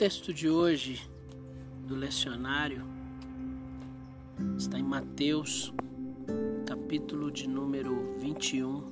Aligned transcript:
texto 0.00 0.32
de 0.32 0.48
hoje 0.48 0.98
do 1.86 1.94
lecionário 1.94 2.82
está 4.56 4.78
em 4.78 4.82
Mateus, 4.82 5.74
capítulo 6.64 7.30
de 7.30 7.46
número 7.46 8.18
21, 8.18 8.82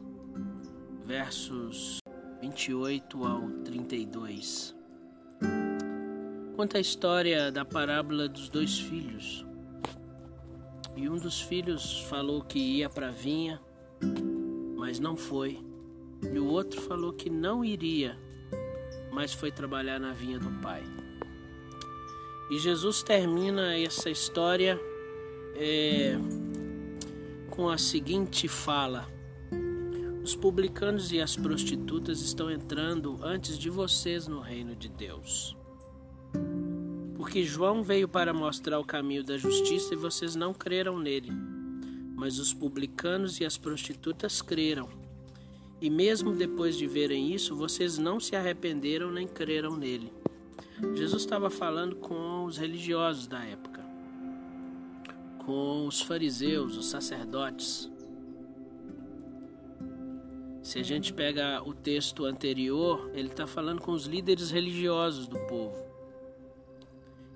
versos 1.07 1.99
28 2.43 3.25
ao 3.25 3.41
32. 3.65 4.77
Conta 6.55 6.77
a 6.77 6.81
história 6.83 7.51
da 7.51 7.65
parábola 7.65 8.29
dos 8.29 8.51
dois 8.51 8.79
filhos. 8.79 9.47
E 10.95 11.09
um 11.09 11.17
dos 11.17 11.41
filhos 11.41 12.03
falou 12.03 12.43
que 12.43 12.59
ia 12.59 12.91
para 12.91 13.09
a 13.09 13.13
vinha, 13.13 13.59
mas 14.77 15.01
não 15.01 15.17
foi. 15.17 15.59
E 16.31 16.39
o 16.39 16.49
outro 16.49 16.83
falou 16.83 17.15
que 17.15 17.31
não 17.31 17.65
iria, 17.65 18.15
mas 19.19 19.33
foi 19.33 19.51
trabalhar 19.51 19.99
na 19.99 20.13
vinha 20.13 20.39
do 20.39 20.49
pai. 20.63 20.85
E 22.53 22.57
Jesus 22.57 23.03
termina 23.03 23.77
essa 23.77 24.09
história 24.09 24.81
é, 25.57 26.17
com 27.51 27.69
a 27.69 27.77
seguinte 27.77 28.47
fala: 28.47 29.09
Os 30.23 30.37
publicanos 30.37 31.11
e 31.11 31.21
as 31.21 31.37
prostitutas 31.37 32.21
estão 32.21 32.49
entrando 32.49 33.19
antes 33.21 33.59
de 33.59 33.69
vocês 33.69 34.29
no 34.29 34.39
reino 34.39 34.77
de 34.77 34.89
Deus. 34.89 35.57
Porque 37.17 37.43
João 37.43 37.83
veio 37.83 38.07
para 38.07 38.33
mostrar 38.33 38.79
o 38.79 38.85
caminho 38.85 39.25
da 39.25 39.37
justiça 39.37 39.95
e 39.95 39.97
vocês 39.97 40.37
não 40.37 40.55
creram 40.55 40.97
nele. 40.97 41.33
Mas 42.15 42.39
os 42.39 42.55
publicanos 42.55 43.41
e 43.41 43.45
as 43.45 43.59
prostitutas 43.59 44.41
creram. 44.41 44.89
E 45.81 45.89
mesmo 45.89 46.33
depois 46.33 46.77
de 46.77 46.87
verem 46.87 47.33
isso, 47.33 47.55
vocês 47.55 47.99
não 47.99 48.19
se 48.19 48.35
arrependeram 48.35 49.11
nem 49.13 49.29
creram 49.29 49.77
nele. 49.77 50.13
Jesus 50.95 51.23
estava 51.23 51.51
falando 51.51 51.97
com 51.97 52.45
os 52.45 52.57
religiosos 52.57 53.27
da 53.27 53.45
época, 53.45 53.85
com 55.45 55.87
os 55.87 56.01
fariseus, 56.01 56.77
os 56.77 56.87
sacerdotes. 56.87 57.91
Se 60.63 60.79
a 60.79 60.83
gente 60.83 61.13
pega 61.13 61.63
o 61.65 61.73
texto 61.73 62.25
anterior, 62.25 63.11
ele 63.15 63.29
está 63.29 63.47
falando 63.47 63.81
com 63.81 63.93
os 63.93 64.05
líderes 64.05 64.51
religiosos 64.51 65.27
do 65.27 65.39
povo. 65.47 65.89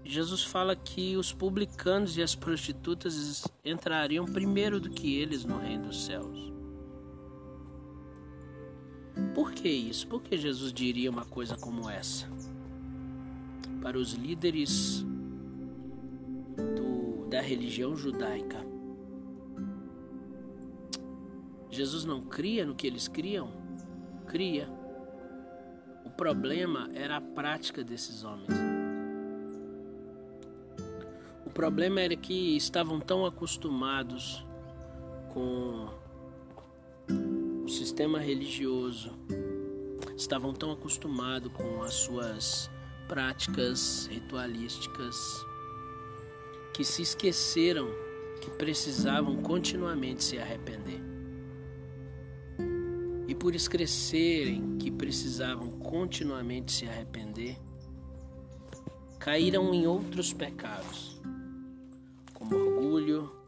Jesus 0.05 0.43
fala 0.43 0.75
que 0.75 1.17
os 1.17 1.33
publicanos 1.33 2.17
e 2.17 2.23
as 2.23 2.35
prostitutas 2.35 3.45
entrariam 3.65 4.27
primeiro 4.27 4.81
do 4.81 4.91
que 4.91 5.17
eles 5.17 5.45
no 5.45 5.59
reino 5.59 5.87
dos 5.87 6.05
céus. 6.05 6.53
Por 9.35 9.53
que 9.53 9.69
isso? 9.69 10.07
Por 10.07 10.23
que 10.23 10.37
Jesus 10.37 10.73
diria 10.73 11.11
uma 11.11 11.25
coisa 11.25 11.57
como 11.57 11.89
essa? 11.89 12.27
para 13.83 13.99
os 13.99 14.13
líderes 14.13 15.05
do, 16.77 17.27
da 17.29 17.41
religião 17.41 17.97
judaica. 17.97 18.65
Jesus 21.69 22.05
não 22.05 22.21
cria 22.21 22.65
no 22.65 22.77
que 22.77 22.87
eles 22.87 23.09
criam? 23.09 23.51
Cria. 24.29 24.69
O 26.05 26.11
problema 26.11 26.89
era 26.95 27.17
a 27.17 27.21
prática 27.21 27.83
desses 27.83 28.23
homens. 28.23 28.53
O 31.45 31.51
problema 31.51 32.01
era 32.01 32.15
que 32.15 32.57
estavam 32.57 33.01
tão 33.01 33.27
acostumados 33.27 34.47
com 35.31 35.89
sistema 37.93 38.19
religioso, 38.19 39.13
estavam 40.17 40.55
tão 40.55 40.73
acostumados 40.73 41.53
com 41.53 41.83
as 41.83 41.93
suas 41.93 42.71
práticas 43.07 44.07
ritualísticas 44.11 45.15
que 46.73 46.87
se 46.87 47.03
esqueceram 47.03 47.91
que 48.41 48.51
precisavam 48.53 49.43
continuamente 49.43 50.25
se 50.25 50.39
arrepender. 50.39 51.03
E 53.29 53.35
por 53.35 53.55
esquecerem 53.55 54.79
que 54.79 54.91
precisavam 54.91 55.71
continuamente 55.73 56.73
se 56.73 56.87
arrepender, 56.87 57.59
caíram 59.19 59.75
em 59.75 59.87
outros 59.87 60.33
pecados, 60.33 61.21
como 62.33 62.57
orgulho, 62.57 63.42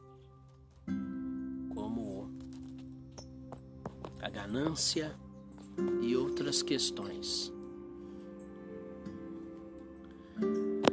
ganância 4.45 5.15
e 6.03 6.15
outras 6.17 6.63
questões. 6.63 7.53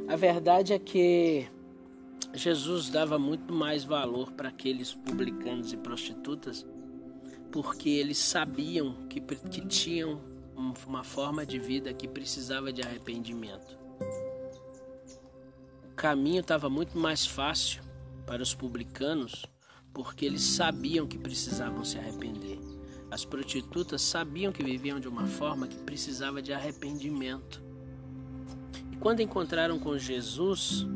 A 0.08 0.16
verdade 0.16 0.74
é 0.74 0.80
que 0.80 1.48
Jesus 2.34 2.90
dava 2.90 3.20
muito 3.20 3.54
mais 3.54 3.84
valor 3.84 4.32
para 4.32 4.50
aqueles 4.50 4.94
publicanos 4.94 5.74
e 5.74 5.78
prostitutas 5.78 6.66
porque 7.52 7.90
eles 7.90 8.18
sabiam 8.18 8.96
que, 9.10 9.20
que 9.20 9.68
tinham 9.68 10.22
uma 10.88 11.04
forma 11.04 11.46
de 11.46 11.60
vida 11.60 11.94
que 11.94 12.08
precisava 12.08 12.72
de 12.72 12.82
arrependimento. 12.82 13.78
O 15.92 15.96
caminho 15.96 16.40
estava 16.40 16.70
muito 16.70 16.98
mais 16.98 17.26
fácil 17.26 17.84
para 18.26 18.42
os 18.42 18.54
publicanos 18.54 19.46
porque 19.94 20.26
eles 20.26 20.42
sabiam 20.42 21.06
que 21.06 21.18
precisavam 21.18 21.84
se 21.84 21.98
arrepender. 21.98 22.51
As 23.12 23.26
prostitutas 23.26 24.02
sabiam 24.02 24.54
que 24.54 24.64
viviam 24.64 24.98
de 24.98 25.10
uma 25.10 25.28
forma 25.28 25.68
que 25.68 25.76
precisava 25.76 26.42
de 26.42 26.54
arrependimento. 26.54 27.62
Quando 29.02 29.20
encontraram 29.20 29.78
com 29.78 29.98
Jesus, 29.98 30.88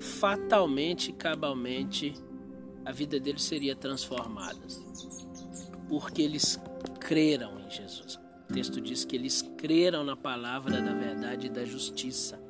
fatalmente, 0.00 1.12
cabalmente, 1.12 2.14
a 2.86 2.90
vida 2.90 3.20
deles 3.20 3.42
seria 3.42 3.76
transformada. 3.76 4.66
Porque 5.90 6.22
eles 6.22 6.58
creram 6.98 7.60
em 7.60 7.70
Jesus. 7.70 8.18
O 8.48 8.54
texto 8.54 8.80
diz 8.80 9.04
que 9.04 9.14
eles 9.14 9.42
creram 9.58 10.02
na 10.04 10.16
palavra 10.16 10.80
da 10.80 10.94
verdade 10.94 11.48
e 11.48 11.50
da 11.50 11.66
justiça. 11.66 12.40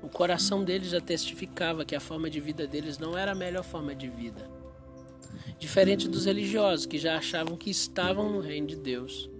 O 0.00 0.08
coração 0.08 0.62
deles 0.62 0.90
já 0.90 1.00
testificava 1.00 1.84
que 1.84 1.96
a 1.96 2.00
forma 2.00 2.30
de 2.30 2.40
vida 2.40 2.68
deles 2.68 2.98
não 2.98 3.18
era 3.18 3.32
a 3.32 3.34
melhor 3.34 3.64
forma 3.64 3.96
de 3.96 4.08
vida. 4.08 4.61
Diferente 5.58 6.08
dos 6.08 6.26
religiosos 6.26 6.86
que 6.86 6.98
já 6.98 7.16
achavam 7.16 7.56
que 7.56 7.70
estavam 7.70 8.30
no 8.30 8.40
reino 8.40 8.66
de 8.66 8.76
Deus 8.76 9.30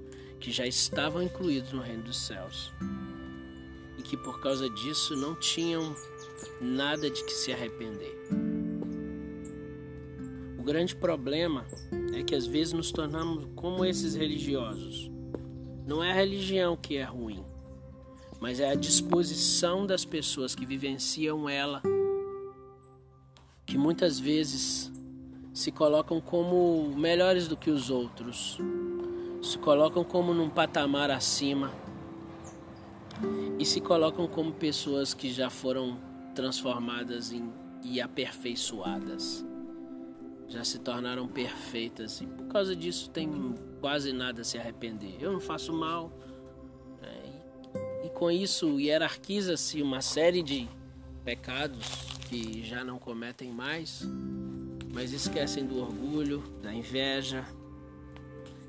que 0.42 0.50
já 0.50 0.66
estavam 0.66 1.22
incluídos 1.22 1.72
no 1.72 1.80
reino 1.80 2.02
dos 2.02 2.26
céus 2.26 2.72
e 3.96 4.02
que 4.02 4.16
por 4.16 4.40
causa 4.40 4.68
disso 4.68 5.14
não 5.14 5.36
tinham 5.36 5.94
nada 6.60 7.08
de 7.08 7.24
que 7.24 7.32
se 7.32 7.52
arrepender. 7.52 8.12
O 10.58 10.64
grande 10.64 10.96
problema 10.96 11.64
é 12.12 12.24
que 12.24 12.34
às 12.34 12.44
vezes 12.44 12.72
nos 12.72 12.90
tornamos 12.90 13.46
como 13.54 13.84
esses 13.84 14.16
religiosos. 14.16 15.08
Não 15.86 16.02
é 16.02 16.10
a 16.10 16.14
religião 16.14 16.76
que 16.76 16.96
é 16.96 17.04
ruim, 17.04 17.44
mas 18.40 18.58
é 18.58 18.68
a 18.68 18.74
disposição 18.74 19.86
das 19.86 20.04
pessoas 20.04 20.56
que 20.56 20.66
vivenciam 20.66 21.48
ela, 21.48 21.80
que 23.64 23.78
muitas 23.78 24.18
vezes 24.18 24.91
se 25.52 25.70
colocam 25.70 26.20
como 26.20 26.94
melhores 26.96 27.46
do 27.46 27.56
que 27.56 27.70
os 27.70 27.90
outros, 27.90 28.58
se 29.42 29.58
colocam 29.58 30.02
como 30.02 30.32
num 30.32 30.48
patamar 30.48 31.10
acima 31.10 31.72
e 33.58 33.64
se 33.64 33.80
colocam 33.80 34.26
como 34.26 34.52
pessoas 34.52 35.12
que 35.12 35.30
já 35.32 35.50
foram 35.50 35.98
transformadas 36.34 37.32
em, 37.32 37.52
e 37.82 38.00
aperfeiçoadas. 38.00 39.44
Já 40.48 40.64
se 40.64 40.78
tornaram 40.78 41.26
perfeitas 41.28 42.20
e 42.20 42.26
por 42.26 42.46
causa 42.46 42.74
disso 42.74 43.10
tem 43.10 43.54
quase 43.80 44.12
nada 44.12 44.42
a 44.42 44.44
se 44.44 44.58
arrepender. 44.58 45.16
Eu 45.20 45.32
não 45.32 45.40
faço 45.40 45.72
mal. 45.72 46.12
Né? 47.00 47.42
E, 48.02 48.06
e 48.06 48.10
com 48.10 48.30
isso 48.30 48.78
hierarquiza-se 48.78 49.80
uma 49.82 50.00
série 50.00 50.42
de 50.42 50.68
pecados 51.24 51.86
que 52.28 52.64
já 52.64 52.82
não 52.82 52.98
cometem 52.98 53.50
mais, 53.50 54.02
mas 54.92 55.12
esquecem 55.12 55.64
do 55.64 55.80
orgulho, 55.80 56.42
da 56.62 56.72
inveja, 56.72 57.44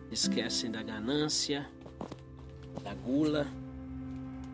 esquecem 0.09 0.71
da 0.71 0.81
ganância, 0.81 1.67
da 2.81 2.93
gula 2.93 3.45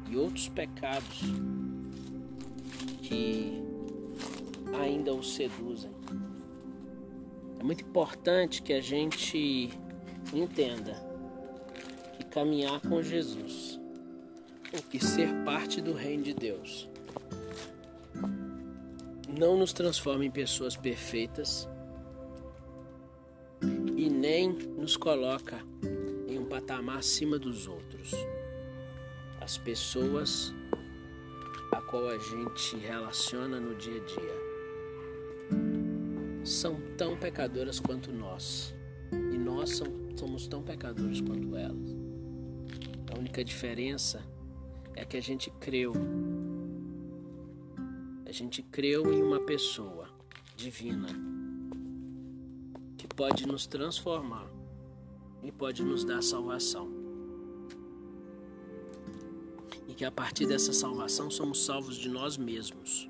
e 0.09 0.17
outros 0.17 0.49
pecados 0.49 1.21
que 3.03 3.61
ainda 4.81 5.13
os 5.13 5.35
seduzem. 5.35 5.91
É 7.59 7.63
muito 7.63 7.83
importante 7.83 8.61
que 8.61 8.73
a 8.73 8.81
gente 8.81 9.69
entenda 10.33 10.95
que 12.17 12.23
caminhar 12.25 12.79
com 12.81 13.03
Jesus, 13.03 13.79
ou 14.73 14.81
que 14.83 15.03
ser 15.03 15.29
parte 15.43 15.81
do 15.81 15.93
reino 15.93 16.23
de 16.23 16.33
Deus, 16.33 16.89
não 19.39 19.55
nos 19.55 19.71
transforma 19.71 20.25
em 20.25 20.29
pessoas 20.29 20.75
perfeitas 20.75 21.65
e 23.95 24.09
nem 24.09 24.51
nos 24.51 24.97
coloca 24.97 25.63
em 26.27 26.37
um 26.37 26.43
patamar 26.43 26.97
acima 26.97 27.39
dos 27.39 27.65
outros. 27.65 28.11
as 29.39 29.57
pessoas 29.57 30.53
a 31.71 31.81
qual 31.81 32.09
a 32.09 32.17
gente 32.17 32.75
relaciona 32.75 33.61
no 33.61 33.75
dia 33.75 34.01
a 34.01 34.05
dia 34.05 34.35
são 36.43 36.77
tão 36.97 37.17
pecadoras 37.17 37.79
quanto 37.79 38.11
nós 38.11 38.75
e 39.13 39.37
nós 39.37 39.81
somos 40.17 40.47
tão 40.47 40.61
pecadores 40.61 41.21
quanto 41.21 41.55
elas. 41.55 41.95
A 43.09 43.17
única 43.17 43.41
diferença 43.41 44.21
é 44.95 45.05
que 45.05 45.15
a 45.15 45.21
gente 45.21 45.49
creu. 45.61 45.93
A 48.29 48.31
gente 48.31 48.61
creu 48.61 49.11
em 49.11 49.23
uma 49.23 49.39
pessoa 49.39 50.07
divina 50.55 51.07
que 52.95 53.07
pode 53.07 53.47
nos 53.47 53.65
transformar 53.65 54.47
e 55.41 55.51
pode 55.51 55.81
nos 55.81 56.03
dar 56.03 56.21
salvação. 56.21 56.87
E 59.87 59.95
que 59.95 60.05
a 60.05 60.11
partir 60.11 60.45
dessa 60.45 60.71
salvação 60.71 61.31
somos 61.31 61.65
salvos 61.65 61.97
de 61.97 62.07
nós 62.07 62.37
mesmos. 62.37 63.09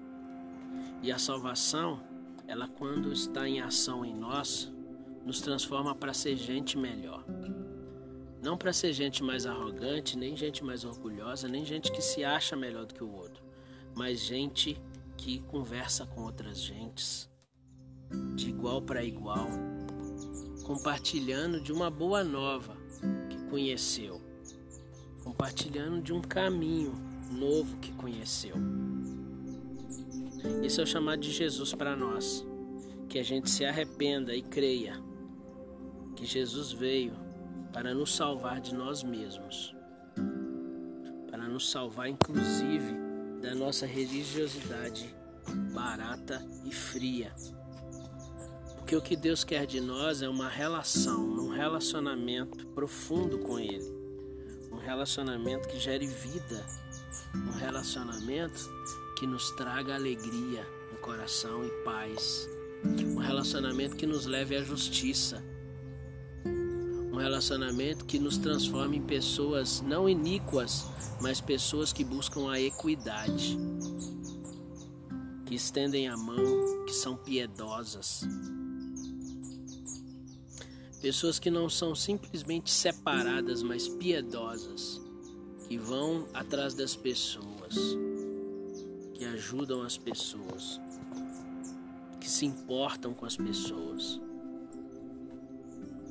E 1.04 1.12
a 1.12 1.20
salvação, 1.20 2.02
ela 2.48 2.70
quando 2.70 3.12
está 3.12 3.46
em 3.46 3.60
ação 3.60 4.06
em 4.06 4.16
nós, 4.16 4.72
nos 5.26 5.42
transforma 5.42 5.94
para 5.94 6.14
ser 6.14 6.38
gente 6.38 6.78
melhor. 6.78 7.26
Não 8.42 8.58
para 8.58 8.72
ser 8.72 8.94
gente 8.94 9.22
mais 9.22 9.46
arrogante, 9.46 10.18
nem 10.18 10.38
gente 10.38 10.64
mais 10.64 10.86
orgulhosa, 10.86 11.50
nem 11.50 11.66
gente 11.66 11.92
que 11.92 12.02
se 12.02 12.24
acha 12.24 12.56
melhor 12.56 12.86
do 12.86 12.94
que 12.94 13.04
o 13.04 13.12
outro, 13.12 13.44
mas 13.94 14.22
gente 14.22 14.82
que 15.20 15.40
conversa 15.40 16.06
com 16.06 16.22
outras 16.22 16.62
gentes, 16.62 17.30
de 18.36 18.50
igual 18.50 18.82
para 18.82 19.04
igual, 19.04 19.50
compartilhando 20.64 21.60
de 21.60 21.74
uma 21.74 21.90
boa 21.90 22.24
nova 22.24 22.78
que 23.30 23.38
conheceu, 23.50 24.22
compartilhando 25.22 26.02
de 26.02 26.14
um 26.14 26.22
caminho 26.22 26.94
novo 27.32 27.78
que 27.80 27.92
conheceu. 27.94 28.56
Esse 30.64 30.80
é 30.80 30.84
o 30.84 30.88
chamado 30.88 31.20
de 31.20 31.32
Jesus 31.32 31.74
para 31.74 31.98
nós, 31.98 32.46
que 33.10 33.20
a 33.20 33.24
gente 33.24 33.50
se 33.50 33.66
arrependa 33.66 34.34
e 34.34 34.42
creia 34.42 35.04
que 36.16 36.26
Jesus 36.26 36.72
veio 36.72 37.14
para 37.74 37.94
nos 37.94 38.16
salvar 38.16 38.62
de 38.62 38.74
nós 38.74 39.04
mesmos, 39.04 39.76
para 41.30 41.46
nos 41.48 41.70
salvar 41.70 42.08
inclusive 42.08 43.09
da 43.42 43.56
nossa 43.56 43.86
religiosidade 43.86 45.14
barata 45.74 46.46
e 46.66 46.72
fria. 46.74 47.34
Porque 48.76 48.96
o 48.96 49.02
que 49.02 49.16
Deus 49.16 49.44
quer 49.44 49.66
de 49.66 49.80
nós 49.80 50.22
é 50.22 50.30
uma 50.30 50.50
relação, 50.50 51.22
um 51.22 51.50
relacionamento 51.50 52.66
profundo 52.68 53.40
com 53.40 53.60
Ele, 53.60 53.92
um 54.72 54.78
relacionamento 54.78 55.68
que 55.68 55.80
gere 55.80 56.08
vida, 56.08 56.66
um 57.36 57.58
relacionamento 57.58 58.70
que 59.18 59.28
nos 59.28 59.52
traga 59.52 59.96
alegria 59.96 60.66
no 60.92 60.98
coração 60.98 61.64
e 61.64 61.70
paz, 61.84 62.50
um 62.84 63.18
relacionamento 63.18 63.96
que 63.96 64.08
nos 64.08 64.26
leve 64.26 64.56
à 64.56 64.64
justiça 64.64 65.44
relacionamento 67.20 68.06
que 68.06 68.18
nos 68.18 68.38
transforma 68.38 68.96
em 68.96 69.02
pessoas 69.02 69.82
não 69.82 70.08
iníquas, 70.08 70.86
mas 71.22 71.42
pessoas 71.42 71.94
que 71.94 72.04
buscam 72.04 72.50
a 72.50 72.60
equidade, 72.60 73.58
que 75.46 75.56
estendem 75.56 76.08
a 76.08 76.18
mão, 76.18 76.86
que 76.86 76.94
são 76.94 77.16
piedosas. 77.16 78.22
Pessoas 81.02 81.40
que 81.40 81.50
não 81.50 81.70
são 81.70 81.96
simplesmente 81.96 82.72
separadas, 82.72 83.64
mas 83.64 83.88
piedosas, 83.88 85.02
que 85.68 85.78
vão 85.78 86.28
atrás 86.34 86.74
das 86.74 86.96
pessoas, 86.96 87.76
que 89.14 89.26
ajudam 89.26 89.82
as 89.82 89.98
pessoas, 89.98 90.80
que 92.20 92.30
se 92.30 92.46
importam 92.46 93.14
com 93.14 93.26
as 93.26 93.38
pessoas 93.38 94.20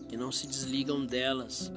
que 0.08 0.16
não 0.16 0.32
se 0.32 0.46
desligam 0.46 1.04
delas 1.04 1.70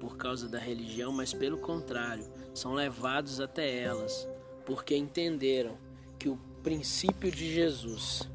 por 0.00 0.16
causa 0.16 0.48
da 0.48 0.58
religião, 0.58 1.12
mas 1.12 1.32
pelo 1.32 1.58
contrário, 1.58 2.26
são 2.54 2.74
levados 2.74 3.40
até 3.40 3.78
elas, 3.78 4.26
porque 4.64 4.96
entenderam 4.96 5.76
que 6.18 6.28
o 6.28 6.38
princípio 6.62 7.30
de 7.30 7.52
Jesus 7.52 8.28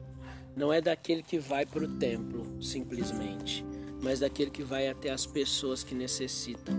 não 0.56 0.72
é 0.72 0.80
daquele 0.80 1.24
que 1.24 1.40
vai 1.40 1.66
para 1.66 1.84
o 1.84 1.98
templo 1.98 2.62
simplesmente, 2.62 3.66
mas 4.02 4.20
daquele 4.20 4.52
que 4.52 4.64
vai 4.64 4.88
até 4.88 5.10
as 5.10 5.26
pessoas 5.26 5.84
que 5.84 5.96
necessitam, 5.96 6.76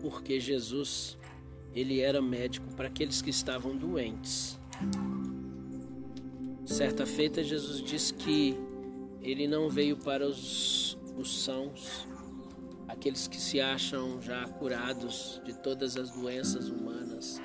porque 0.00 0.40
Jesus 0.40 1.16
ele 1.74 2.00
era 2.00 2.20
médico 2.20 2.66
para 2.74 2.88
aqueles 2.88 3.22
que 3.22 3.30
estavam 3.30 3.76
doentes. 3.76 4.58
Certa 6.66 7.06
feita 7.06 7.42
Jesus 7.42 7.82
disse 7.82 8.12
que 8.14 8.56
ele 9.22 9.46
não 9.46 9.68
veio 9.68 9.96
para 9.96 10.26
os 10.26 10.98
os 11.16 11.44
sãos, 11.44 12.06
aqueles 12.88 13.26
que 13.26 13.40
se 13.40 13.60
acham 13.60 14.20
já 14.20 14.44
curados 14.48 15.40
de 15.44 15.52
todas 15.54 15.96
as 15.96 16.10
doenças 16.10 16.68
humanas, 16.68 17.40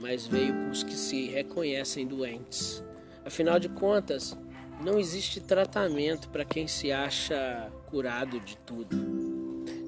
mas 0.00 0.26
veio 0.26 0.52
para 0.52 0.70
os 0.70 0.82
que 0.82 0.94
se 0.94 1.28
reconhecem 1.28 2.06
doentes. 2.06 2.82
Afinal 3.24 3.58
de 3.58 3.68
contas, 3.68 4.36
não 4.84 4.98
existe 4.98 5.40
tratamento 5.40 6.28
para 6.28 6.44
quem 6.44 6.66
se 6.66 6.90
acha 6.90 7.70
curado 7.86 8.40
de 8.40 8.56
tudo. 8.58 8.96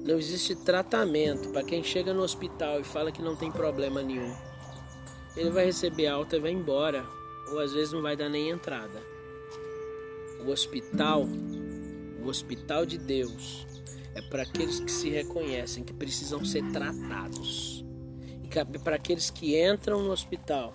Não 0.05 0.17
existe 0.17 0.55
tratamento 0.55 1.49
para 1.49 1.63
quem 1.63 1.83
chega 1.83 2.13
no 2.13 2.21
hospital 2.21 2.79
e 2.79 2.83
fala 2.83 3.11
que 3.11 3.21
não 3.21 3.35
tem 3.35 3.51
problema 3.51 4.01
nenhum. 4.01 4.33
Ele 5.35 5.49
vai 5.49 5.65
receber 5.65 6.07
alta 6.07 6.37
e 6.37 6.39
vai 6.39 6.51
embora, 6.51 7.05
ou 7.51 7.59
às 7.59 7.73
vezes 7.73 7.91
não 7.91 8.01
vai 8.01 8.15
dar 8.15 8.29
nem 8.29 8.49
entrada. 8.49 9.01
O 10.45 10.49
hospital 10.49 11.27
o 12.25 12.29
hospital 12.29 12.87
de 12.87 12.97
Deus 12.97 13.67
é 14.15 14.21
para 14.21 14.41
aqueles 14.41 14.79
que 14.79 14.91
se 14.91 15.09
reconhecem 15.09 15.83
que 15.83 15.93
precisam 15.93 16.43
ser 16.43 16.63
tratados. 16.71 17.85
E 18.41 18.59
é 18.59 18.79
para 18.79 18.95
aqueles 18.95 19.29
que 19.29 19.61
entram 19.61 20.01
no 20.01 20.11
hospital. 20.11 20.73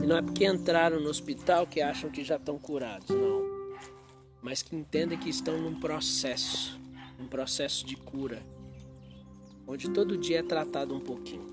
E 0.00 0.06
não 0.06 0.16
é 0.16 0.22
porque 0.22 0.46
entraram 0.46 0.98
no 0.98 1.10
hospital 1.10 1.66
que 1.66 1.82
acham 1.82 2.10
que 2.10 2.24
já 2.24 2.36
estão 2.36 2.58
curados, 2.58 3.10
não. 3.10 3.42
Mas 4.40 4.62
que 4.62 4.74
entendem 4.74 5.18
que 5.18 5.28
estão 5.28 5.60
num 5.60 5.78
processo, 5.78 6.80
um 7.20 7.26
processo 7.26 7.84
de 7.84 7.96
cura, 7.96 8.42
onde 9.66 9.90
todo 9.90 10.16
dia 10.16 10.38
é 10.38 10.42
tratado 10.42 10.94
um 10.94 11.00
pouquinho. 11.00 11.46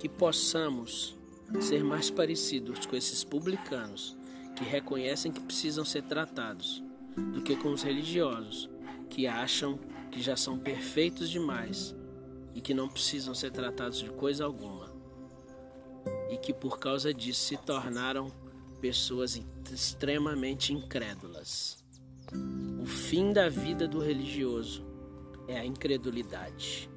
Que 0.00 0.08
possamos 0.08 1.16
ser 1.60 1.84
mais 1.84 2.10
parecidos 2.10 2.86
com 2.86 2.96
esses 2.96 3.22
publicanos 3.22 4.16
que 4.56 4.64
reconhecem 4.64 5.30
que 5.30 5.40
precisam 5.40 5.84
ser 5.84 6.02
tratados 6.02 6.82
do 7.16 7.42
que 7.42 7.56
com 7.56 7.72
os 7.72 7.82
religiosos, 7.82 8.70
que 9.08 9.26
acham 9.26 9.78
que 10.10 10.22
já 10.22 10.36
são 10.36 10.58
perfeitos 10.58 11.30
demais 11.30 11.94
e 12.54 12.60
que 12.60 12.74
não 12.74 12.88
precisam 12.88 13.34
ser 13.34 13.50
tratados 13.50 13.98
de 13.98 14.10
coisa 14.10 14.44
alguma, 14.44 14.92
e 16.30 16.36
que 16.36 16.52
por 16.52 16.78
causa 16.78 17.12
disso 17.12 17.48
se 17.48 17.56
tornaram 17.56 18.30
pessoas 18.80 19.40
extremamente 19.72 20.72
incrédulas. 20.72 21.82
O 22.80 22.86
fim 22.86 23.32
da 23.32 23.48
vida 23.48 23.88
do 23.88 23.98
religioso 23.98 24.84
é 25.48 25.58
a 25.58 25.64
incredulidade. 25.64 26.88